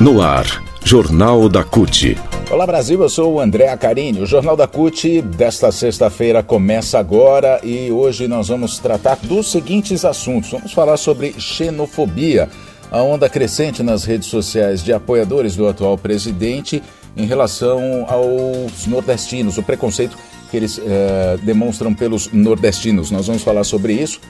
[0.00, 2.16] No ar, Jornal da CUT.
[2.52, 4.20] Olá Brasil, eu sou o André Acarini.
[4.20, 10.04] O Jornal da CUT desta sexta-feira começa agora e hoje nós vamos tratar dos seguintes
[10.04, 10.52] assuntos.
[10.52, 12.48] Vamos falar sobre xenofobia,
[12.92, 16.80] a onda crescente nas redes sociais de apoiadores do atual presidente
[17.16, 20.16] em relação aos nordestinos, o preconceito
[20.48, 23.10] que eles eh, demonstram pelos nordestinos.
[23.10, 24.20] Nós vamos falar sobre isso.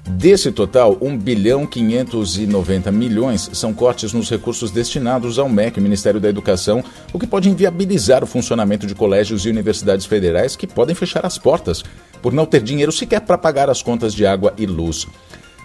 [0.09, 6.29] Desse total, 1 bilhão 590 milhões são cortes nos recursos destinados ao MEC, Ministério da
[6.29, 11.25] Educação, o que pode inviabilizar o funcionamento de colégios e universidades federais que podem fechar
[11.25, 11.85] as portas
[12.21, 15.07] por não ter dinheiro sequer para pagar as contas de água e luz.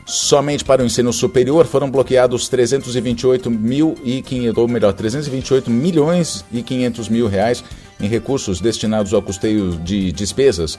[0.05, 6.45] Somente para o ensino superior foram bloqueados 328 mil e 500, ou melhor, 328 milhões
[6.51, 7.63] e 500 mil reais
[7.99, 10.77] em recursos destinados ao custeio de despesas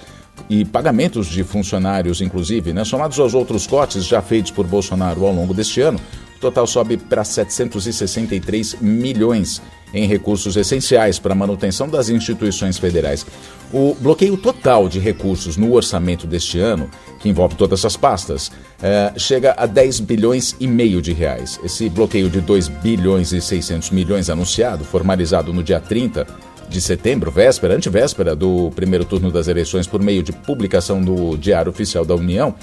[0.48, 2.84] e pagamentos de funcionários, inclusive, né?
[2.84, 5.98] somados aos outros cortes já feitos por Bolsonaro ao longo deste ano,
[6.36, 9.60] o total sobe para 763 milhões
[9.96, 13.26] em recursos essenciais para a manutenção das instituições federais.
[13.72, 18.52] O bloqueio total de recursos no orçamento deste ano, que envolve todas essas pastas,
[18.82, 21.58] é, chega a 10 bilhões e meio de reais.
[21.64, 26.26] Esse bloqueio de 2 bilhões e 600 milhões anunciado, formalizado no dia 30
[26.68, 31.70] de setembro, véspera, antevéspera do primeiro turno das eleições, por meio de publicação no Diário
[31.70, 32.54] Oficial da União,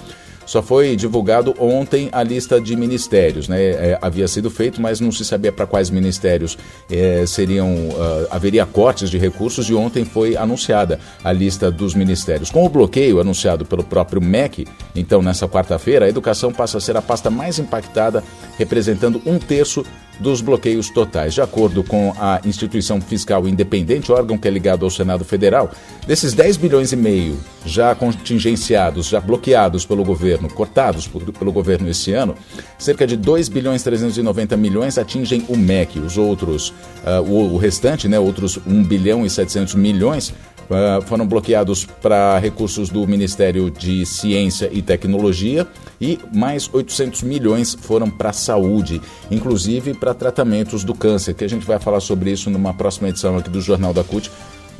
[0.45, 3.61] só foi divulgado ontem a lista de ministérios, né?
[3.61, 6.57] É, havia sido feito, mas não se sabia para quais ministérios
[6.91, 12.49] é, seriam uh, haveria cortes de recursos e ontem foi anunciada a lista dos ministérios.
[12.49, 16.97] Com o bloqueio anunciado pelo próprio MEC, então nessa quarta-feira, a educação passa a ser
[16.97, 18.23] a pasta mais impactada,
[18.57, 19.85] representando um terço
[20.19, 21.33] dos bloqueios totais.
[21.33, 25.71] De acordo com a instituição fiscal independente, órgão que é ligado ao Senado Federal,
[26.05, 31.89] desses 10 bilhões e meio já contingenciados, já bloqueados pelo governo, cortados por, pelo governo
[31.89, 32.35] esse ano,
[32.77, 35.99] cerca de 2 bilhões 390 milhões atingem o MEC.
[35.99, 40.33] Os outros, uh, o, o, restante, né, outros 1 bilhão e 700 milhões
[40.69, 45.67] Uh, foram bloqueados para recursos do Ministério de Ciência e Tecnologia
[45.99, 51.49] e mais 800 milhões foram para a saúde, inclusive para tratamentos do câncer, que a
[51.49, 54.31] gente vai falar sobre isso numa próxima edição aqui do Jornal da CUT,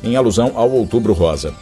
[0.02, 1.54] em alusão ao Outubro Rosa.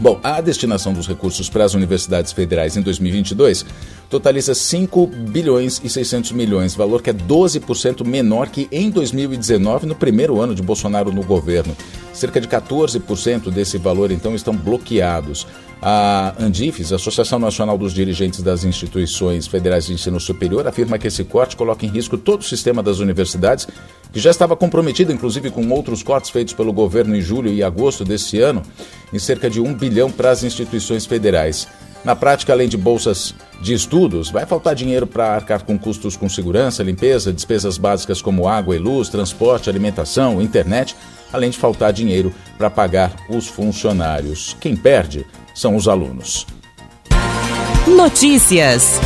[0.00, 3.64] Bom, a destinação dos recursos para as universidades federais em 2022
[4.10, 9.94] totaliza 5 bilhões e 600 milhões, valor que é 12% menor que em 2019, no
[9.94, 11.76] primeiro ano de Bolsonaro no governo.
[12.12, 15.46] Cerca de 14% desse valor, então, estão bloqueados.
[15.86, 21.22] A Andifes, Associação Nacional dos Dirigentes das Instituições Federais de Ensino Superior, afirma que esse
[21.24, 23.68] corte coloca em risco todo o sistema das universidades,
[24.10, 28.02] que já estava comprometido, inclusive, com outros cortes feitos pelo governo em julho e agosto
[28.02, 28.62] desse ano,
[29.12, 31.68] em cerca de um bilhão para as instituições federais.
[32.02, 36.30] Na prática, além de bolsas de estudos, vai faltar dinheiro para arcar com custos com
[36.30, 40.96] segurança, limpeza, despesas básicas como água e luz, transporte, alimentação, internet,
[41.34, 44.56] além de faltar dinheiro para pagar os funcionários.
[44.60, 46.46] Quem perde são os alunos.
[47.86, 49.00] Notícias.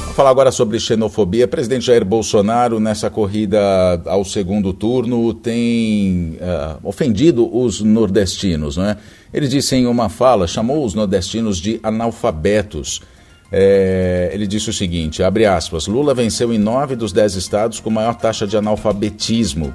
[0.00, 1.46] Vamos falar agora sobre xenofobia.
[1.46, 3.58] presidente Jair Bolsonaro, nessa corrida
[4.04, 8.96] ao segundo turno, tem uh, ofendido os nordestinos, não é?
[9.32, 13.00] Ele disse em uma fala, chamou os nordestinos de analfabetos.
[13.52, 17.88] É, ele disse o seguinte, abre aspas, Lula venceu em nove dos dez estados com
[17.88, 19.72] maior taxa de analfabetismo.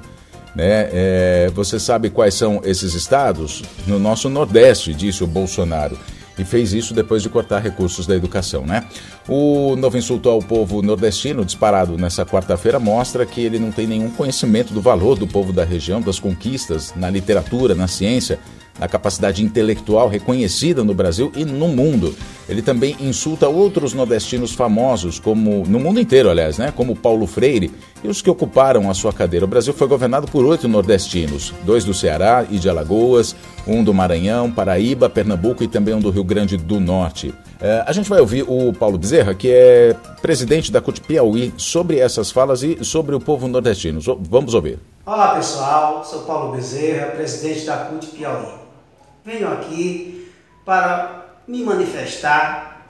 [0.56, 0.88] Né?
[0.90, 3.62] É, você sabe quais são esses estados?
[3.86, 5.98] No nosso Nordeste, disse o Bolsonaro.
[6.38, 8.86] E fez isso depois de cortar recursos da educação, né?
[9.26, 14.10] O novo insulto ao povo nordestino, disparado nessa quarta-feira, mostra que ele não tem nenhum
[14.10, 18.38] conhecimento do valor do povo da região, das conquistas na literatura, na ciência
[18.78, 22.14] na capacidade intelectual reconhecida no Brasil e no mundo.
[22.48, 26.72] Ele também insulta outros nordestinos famosos, como no mundo inteiro, aliás, né?
[26.74, 27.72] como Paulo Freire
[28.04, 29.44] e os que ocuparam a sua cadeira.
[29.44, 33.34] O Brasil foi governado por oito nordestinos, dois do Ceará e de Alagoas,
[33.66, 37.34] um do Maranhão, Paraíba, Pernambuco e também um do Rio Grande do Norte.
[37.60, 41.98] É, a gente vai ouvir o Paulo Bezerra, que é presidente da CUT Piauí, sobre
[41.98, 43.98] essas falas e sobre o povo nordestino.
[44.20, 44.78] Vamos ouvir.
[45.04, 48.65] Olá pessoal, sou Paulo Bezerra, presidente da CUT Piauí
[49.26, 50.32] venho aqui
[50.64, 52.86] para me manifestar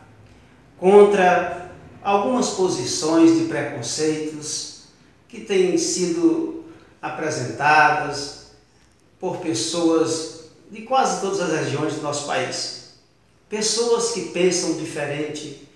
[0.78, 1.70] contra
[2.04, 4.82] algumas posições de preconceitos
[5.28, 6.66] que têm sido
[7.00, 8.48] apresentadas
[9.18, 12.90] por pessoas de quase todas as regiões do nosso país.
[13.48, 15.66] Pessoas que pensam diferente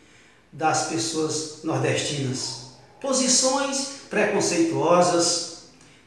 [0.52, 2.72] das pessoas nordestinas.
[3.00, 5.49] Posições preconceituosas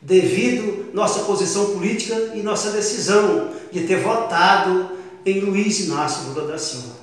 [0.04, 4.92] devido nossa posição política e nossa decisão de ter votado
[5.26, 6.94] em Luiz Inácio Lula da Silva.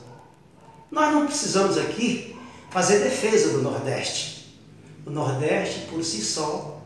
[0.90, 2.36] Nós não precisamos aqui
[2.70, 4.58] fazer defesa do Nordeste.
[5.06, 6.80] O Nordeste, por si só,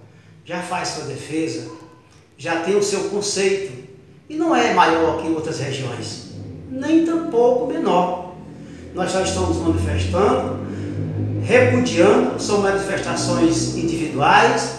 [0.44, 1.70] já faz sua defesa,
[2.38, 3.84] já tem o seu conceito
[4.28, 6.30] e não é maior que outras regiões,
[6.70, 8.34] nem tampouco menor.
[8.94, 10.58] Nós já estamos manifestando,
[11.42, 14.76] repudiando, são manifestações individuais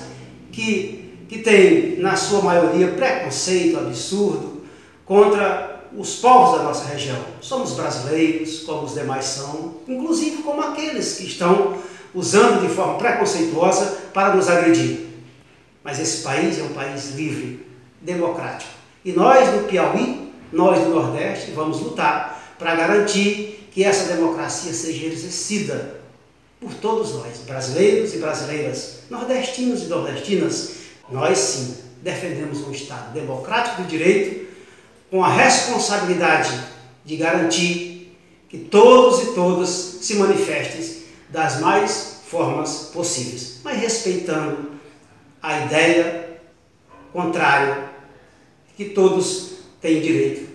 [0.52, 1.05] que,
[1.36, 4.64] que têm, na sua maioria, preconceito absurdo
[5.06, 7.20] contra os povos da nossa região.
[7.42, 11.78] Somos brasileiros, como os demais são, inclusive como aqueles que estão
[12.14, 15.08] usando de forma preconceituosa para nos agredir.
[15.84, 17.66] Mas esse país é um país livre,
[18.02, 18.72] democrático.
[19.04, 25.06] E nós do Piauí, nós do Nordeste, vamos lutar para garantir que essa democracia seja
[25.06, 26.00] exercida
[26.60, 30.85] por todos nós, brasileiros e brasileiras, nordestinos e nordestinas.
[31.10, 34.48] Nós sim defendemos um Estado democrático de direito
[35.10, 36.60] com a responsabilidade
[37.04, 38.18] de garantir
[38.50, 44.72] que todos e todas se manifestem das mais formas possíveis, mas respeitando
[45.42, 46.40] a ideia
[47.14, 47.90] contrária
[48.76, 50.55] que todos têm direito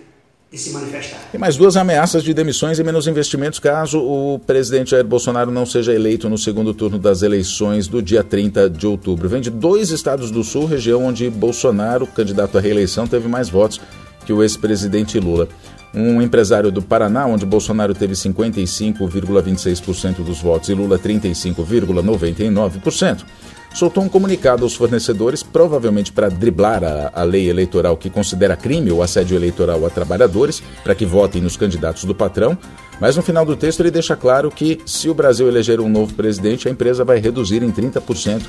[0.51, 1.29] de se manifestar.
[1.33, 5.65] E mais duas ameaças de demissões e menos investimentos caso o presidente Jair Bolsonaro não
[5.65, 9.29] seja eleito no segundo turno das eleições do dia 30 de outubro.
[9.29, 13.79] Vem de dois estados do sul, região onde Bolsonaro, candidato à reeleição, teve mais votos
[14.25, 15.47] que o ex-presidente Lula.
[15.93, 23.25] Um empresário do Paraná, onde Bolsonaro teve 55,26% dos votos e Lula 35,99%,
[23.73, 28.89] soltou um comunicado aos fornecedores, provavelmente para driblar a, a, lei eleitoral que considera crime
[28.91, 32.57] o assédio eleitoral a trabalhadores, para que votem nos candidatos do patrão.
[32.99, 36.13] Mas no final do texto ele deixa claro que, se o Brasil eleger um novo
[36.13, 38.43] presidente, a empresa vai reduzir em 30%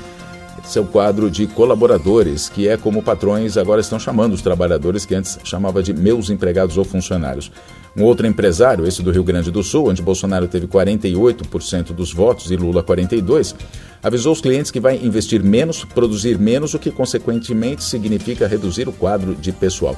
[0.63, 5.39] seu quadro de colaboradores, que é como patrões agora estão chamando os trabalhadores que antes
[5.43, 7.51] chamava de meus empregados ou funcionários.
[7.95, 12.49] Um outro empresário, esse do Rio Grande do Sul, onde Bolsonaro teve 48% dos votos
[12.49, 13.55] e Lula 42%,
[14.01, 18.91] avisou os clientes que vai investir menos, produzir menos, o que consequentemente significa reduzir o
[18.91, 19.95] quadro de pessoal.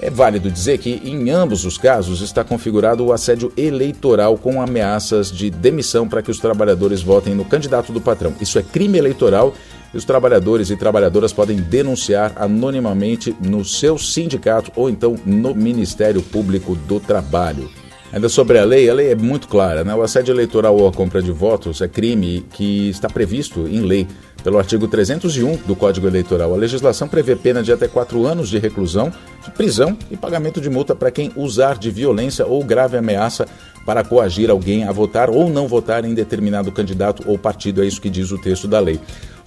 [0.00, 5.32] É válido dizer que, em ambos os casos, está configurado o assédio eleitoral com ameaças
[5.32, 8.32] de demissão para que os trabalhadores votem no candidato do patrão.
[8.40, 9.54] Isso é crime eleitoral
[9.92, 16.22] e os trabalhadores e trabalhadoras podem denunciar anonimamente no seu sindicato ou então no Ministério
[16.22, 17.70] Público do Trabalho.
[18.10, 19.94] Ainda sobre a lei, a lei é muito clara, né?
[19.94, 24.06] O assédio eleitoral ou a compra de votos é crime que está previsto em lei
[24.42, 26.54] pelo artigo 301 do Código Eleitoral.
[26.54, 29.12] A legislação prevê pena de até quatro anos de reclusão,
[29.44, 33.46] de prisão e pagamento de multa para quem usar de violência ou grave ameaça
[33.84, 37.82] para coagir alguém a votar ou não votar em determinado candidato ou partido.
[37.82, 38.98] É isso que diz o texto da lei.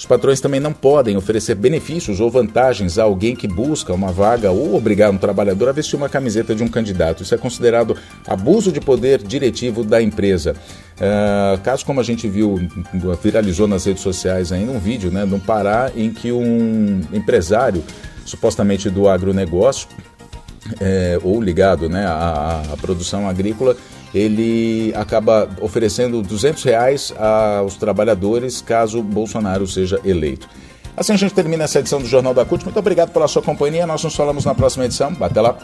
[0.02, 4.50] Os patrões também não podem oferecer benefícios ou vantagens a alguém que busca uma vaga
[4.50, 7.22] ou obrigar um trabalhador a vestir uma camiseta de um candidato.
[7.22, 7.96] Isso é considerado
[8.26, 10.56] abuso de poder diretivo da empresa.
[10.96, 12.60] Uh, caso como a gente viu,
[13.22, 17.84] viralizou nas redes sociais ainda um vídeo né, de um Pará em que um empresário,
[18.26, 19.88] supostamente do agronegócio,
[20.80, 23.78] é, ou ligado né, à, à produção agrícola,
[24.14, 30.48] ele acaba oferecendo 200 reais aos trabalhadores caso Bolsonaro seja eleito.
[30.96, 32.64] Assim a gente termina essa edição do Jornal da CUT.
[32.64, 33.88] Muito obrigado pela sua companhia.
[33.88, 35.16] Nós nos falamos na próxima edição.
[35.20, 35.58] Até lá.